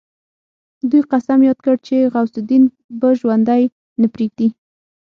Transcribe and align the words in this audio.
دوی 0.89 1.01
قسم 1.11 1.39
ياد 1.47 1.57
کړ 1.65 1.75
چې 1.87 1.95
غوث 2.13 2.33
الدين 2.39 2.63
به 2.99 3.07
ژوندی 3.19 3.63
نه 4.01 4.07
پريږدي. 4.13 4.47